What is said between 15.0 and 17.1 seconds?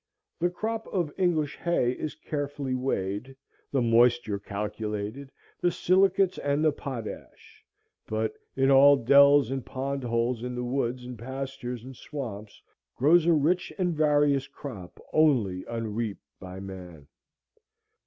only unreaped by man.